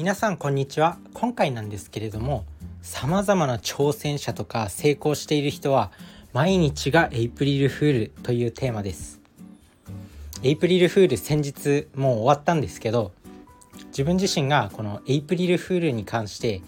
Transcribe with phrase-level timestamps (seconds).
[0.00, 0.96] 皆さんこんにちは。
[1.12, 2.46] 今回なんですけれども
[2.80, 5.92] さまざまな挑戦者とか成功している人は
[6.32, 9.20] 毎日がエイプリルフールというテーマです。
[10.42, 13.12] エイプリルフール先日もう終わったんですけど
[13.88, 16.62] 自分自身がこのエイプリルフールに関して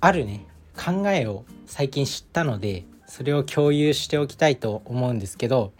[0.00, 0.44] あるね
[0.76, 5.72] 考えを最近知ったのでそれを共有しておきたいと思うんですけど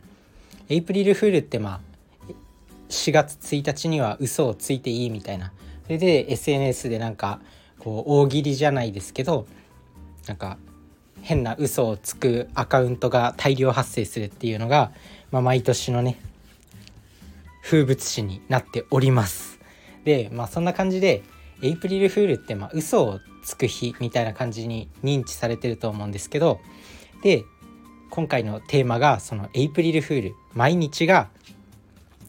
[0.68, 1.80] エイプリルフールってま
[2.28, 2.32] あ
[2.90, 5.52] 4月1日には嘘をついていいみたいな
[5.88, 7.40] それで SNS でなんか
[7.78, 9.46] こう大喜利じゃないですけど
[10.26, 10.58] なんか
[11.22, 14.92] 変な嘘をつくアカウントが大量発生するっていうのが、
[15.30, 16.20] まあ、毎年のね
[17.62, 19.58] 風物詩になっております。
[20.04, 21.22] でまあそんな感じで
[21.62, 26.60] エイプリルフールってまあ嘘をつく日みたいな感じに認知されてると思うんですけど
[27.22, 27.44] で
[28.10, 31.30] 今回のテーマがそのエイプリルフール毎日が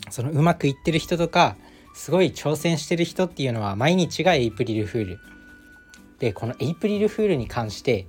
[0.09, 1.57] そのうまくいってる人とか
[1.99, 5.19] すごい挑戦してる人っていうのは毎日がエイプリルフール。
[6.19, 8.07] でこのエイプリルフールに関して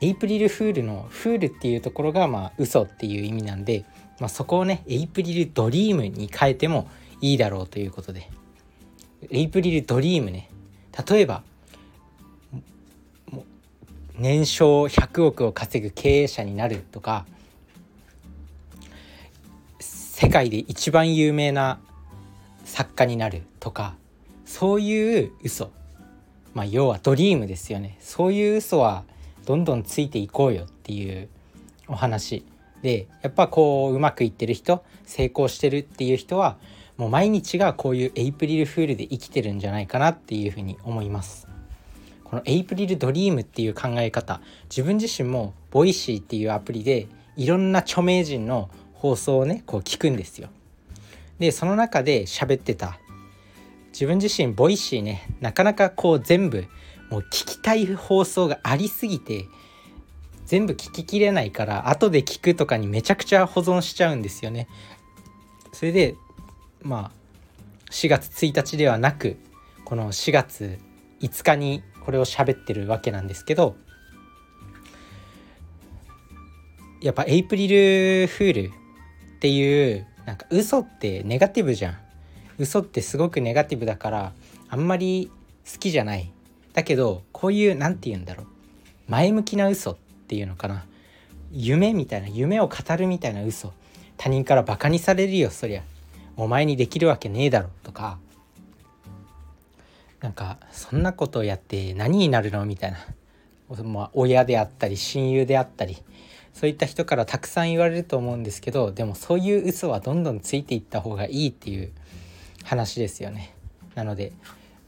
[0.00, 3.84] エイプリルフールのフールっていうところがまあ嘘っていう意味なんで、
[4.20, 6.88] まあ、そこをねエイプリルドリームに変えても
[7.20, 8.30] いいだろうということで。
[9.30, 10.48] エイプリルドリームね。
[11.06, 11.42] 例えば
[14.16, 17.26] 年商100億を稼ぐ経営者になるとか
[19.78, 21.80] 世界で一番有名な
[22.74, 23.94] 作家になるとか
[24.44, 25.70] そういう嘘。
[26.54, 27.96] まあ要はドリームですよね。
[28.00, 29.04] そういう嘘は
[29.46, 31.28] どんどんついていこうよっていう
[31.86, 32.44] お話。
[32.82, 36.56] でやっぱこううまくいってる人成功してるっていう人は
[36.96, 41.46] もう毎日がこういうエイプリルフールで生きてるんじゃないかなっていうふうに思います。
[42.24, 50.48] このエイプリルドリームっていう考え方自分自身も Voicyっていうアプリでいろんな著名人の放送をねこう聞くんですよ。
[51.38, 52.98] でその中で喋ってた
[53.92, 56.66] 自分自身 Voicyねなかなかこう全部
[57.10, 59.46] もう聞きたい放送がありすぎて
[60.46, 64.68] 全部聞ききれないから後で聞くとかにめちゃくちゃ保存しちゃうんですよね。
[65.72, 66.16] それで
[66.82, 69.36] まあ4月1日ではなく
[69.84, 70.78] この4月
[71.20, 73.76] 5日にこれを喋ってるわけなんですけど
[77.00, 78.72] やっぱエイプリルフール
[79.36, 81.98] っていうなんか嘘ってネガティブじゃん。
[82.58, 84.32] 嘘ってすごくネガティブだから
[84.68, 85.30] あんまり
[85.70, 86.30] 好きじゃない。
[86.72, 88.46] だけどこういう何て言うんだろう。
[89.08, 89.96] 前向きな嘘っ
[90.28, 90.84] ていうのかな。
[91.52, 93.72] 夢みたいな夢を語るみたいな嘘。
[94.16, 95.82] 他人からバカにされるよそりゃ。
[96.36, 98.18] お前にできるわけねえだろとか。
[100.20, 102.64] なんかそんなことをやって何になるの？
[102.64, 102.98] みたいな、
[103.84, 105.98] まあ、親であったり親友であったり。
[106.52, 111.92] そういった人からたくさん言われると思うんですけどでもそういう嘘はどんどんついていった方がいいっていう
[112.64, 113.54] 話ですよね。
[113.94, 114.32] なので、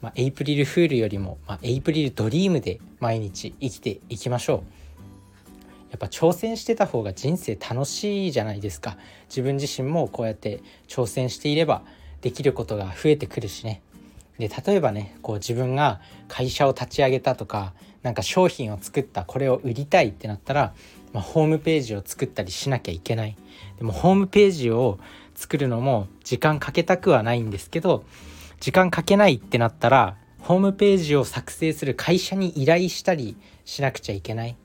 [0.01, 4.87] まあ、エイプリルフールよりも、まあ、エイプリルドリームで毎日生きていきましょう。
[5.91, 8.99] やっぱ挑戦してた方が人生楽しいじゃないですか
[9.29, 11.83] 自分自身もこうやって挑戦していれば
[12.21, 13.83] できることが増えてくるしね
[14.39, 20.75] で例えばねこう自分が会社を立ち上げたとかなんか商品を作ったこれを売りたいってなったら
[21.17, 23.39] まあ、ホームページを作ったりしなきゃいけない。
[23.79, 24.99] でもホームページを
[25.35, 28.05] 作るのも時間かけたくはないんですけど
[28.61, 34.57] 時間かけないってなったらホームページを作成する会社に依頼したりしなくちゃいけない。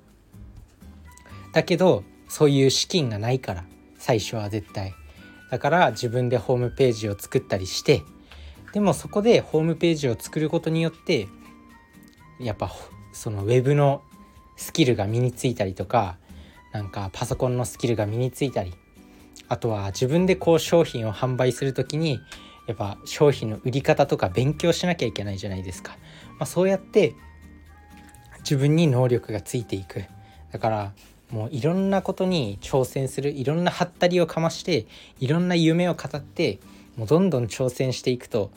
[1.53, 3.63] だけどそういう資金がないから
[3.97, 4.93] 最初は絶対。
[5.49, 8.03] だから自分でホームページを作ったりして
[8.73, 11.27] でもそこでホームページを作ることによって
[12.39, 12.71] やっぱ
[13.11, 14.01] そのウェブの
[14.55, 16.17] スキルが身についたりとか
[16.71, 18.73] なんかパソコンのスキルが身についたり
[19.49, 22.19] あとは自分でこう商品を販売する時に
[22.67, 25.97] やっぱ商品の売り方とか勉強しなきゃいけないじゃないですか、
[26.37, 27.15] まあ、そうやって
[28.39, 30.03] 自分に能力がついていく。
[30.51, 30.93] だから
[31.31, 34.85] もういろんなことに挑戦するいろんなハったりをかまして
[35.19, 36.59] いろんな夢を語って
[36.95, 38.51] もうどんどん挑戦していくと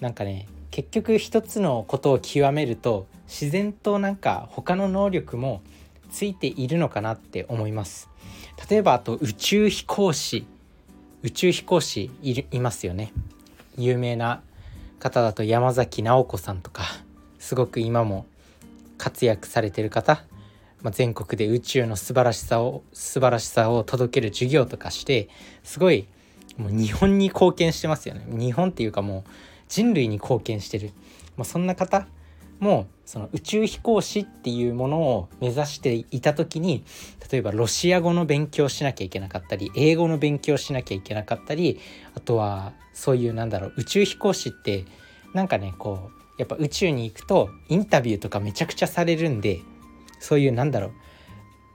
[0.00, 5.62] なんかね結局一つのことを極めると自然となんか他の能力も
[6.10, 8.08] ついているのかなって思います。
[8.70, 10.46] 例えばあと宇宙飛行士。
[11.22, 13.12] 宇宙飛行士いますよね。
[13.76, 14.42] 有名な
[14.98, 16.84] 方だと山崎直子さんとか
[17.38, 18.26] すごく今も
[18.98, 20.24] 活躍されてる方、
[20.82, 25.28] まあ、全国で宇宙の素晴らしさを素晴らしさを届ける授業とかして
[25.62, 26.06] すごい
[26.56, 28.24] もう日本に貢献してますよね。
[28.28, 29.30] 日本っていうかもう
[29.68, 30.92] 人類に貢献してる、
[31.36, 32.06] まあ、そんな方
[32.60, 36.84] もその宇宙飛行士っていうものを目指していた時に
[37.30, 41.78] 例えばロシア語の勉強しなきゃいけなかったり英語の勉強しなきゃいけなかったり
[42.14, 44.84] あとはそういうなんだろう宇宙飛行士って
[45.34, 49.60] なんかねこうやっぱ宇宙に行くとインタビューとかめちゃくちゃされるんで
[50.18, 50.92] そういうなんだろう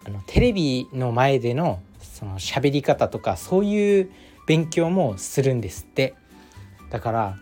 [0.05, 4.11] あのテレビの前でのその喋り方とかそういう
[4.47, 6.15] 勉強もするんですって。
[6.89, 7.37] だから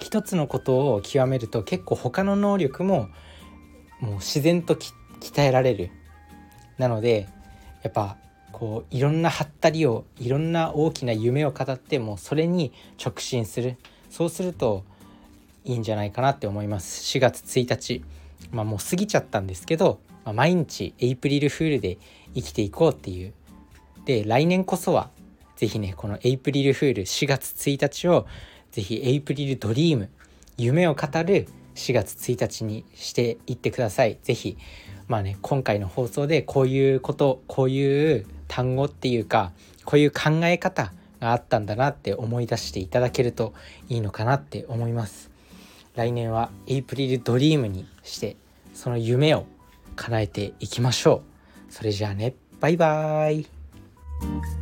[0.00, 3.08] 一つのことを極めると結構他の能力も
[4.00, 5.90] もう自然と鍛えられる。
[6.76, 7.28] なので
[7.82, 8.16] やっぱ
[8.52, 12.72] こういろんなハったりをいろんな大きな夢を語ってもうそれに
[13.04, 13.76] 直進する。
[14.10, 14.84] そうすると
[15.64, 17.02] いいんじゃないかなって思います。
[17.18, 18.04] 4月1日。
[18.50, 21.98] まあもう過ぎちゃったんですけど、まあ、毎日エイプリルフールで
[22.34, 23.32] 生きていこうっていう。
[24.04, 25.10] で来年こそは
[25.58, 28.26] 是非ねこのエイプリルフール4月1日を
[28.70, 30.08] 是非エイプリルドリーム
[30.56, 34.18] 夢を語る4月1日にしていってください。
[34.22, 34.56] 是非
[35.08, 39.50] まあね今回の放送でこういうことこういう単語っていうか
[39.84, 43.52] こういう考え方があったんだなって思い出していただけると
[43.88, 45.28] いいのかなって思います。
[45.96, 48.36] 来年はエイプリルドリームにして
[48.74, 49.44] その夢を
[49.96, 51.24] 叶えていきましょ
[51.68, 51.72] う。
[51.72, 54.57] それじゃあねバイバーイ。